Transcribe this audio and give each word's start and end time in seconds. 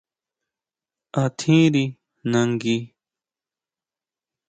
¿A 1.21 1.23
tjiri 1.37 1.83
nangui? 2.31 2.77